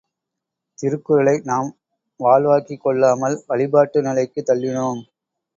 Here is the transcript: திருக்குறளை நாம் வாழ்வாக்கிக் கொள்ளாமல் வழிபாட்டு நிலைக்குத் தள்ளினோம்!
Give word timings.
திருக்குறளை 0.79 1.35
நாம் 1.43 1.69
வாழ்வாக்கிக் 2.19 2.81
கொள்ளாமல் 2.81 3.37
வழிபாட்டு 3.47 4.01
நிலைக்குத் 4.01 4.49
தள்ளினோம்! 4.49 5.01